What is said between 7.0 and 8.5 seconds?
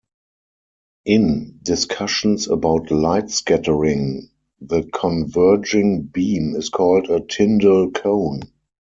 a "Tyndall cone".